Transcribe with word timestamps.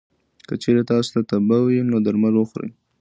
که 0.47 0.53
چېرې 0.63 0.83
تاسو 0.89 1.09
ته 1.13 1.21
تبه 1.29 1.57
وي، 1.65 1.79
نو 1.91 1.97
درمل 2.05 2.33
وخورئ. 2.37 2.69